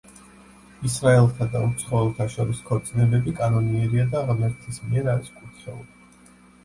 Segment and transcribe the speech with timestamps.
[0.87, 6.31] ისრაელთა და უცხოელთა შორის ქორწინებები კანონიერია და ღმერთის მიერ არის კურთხეული.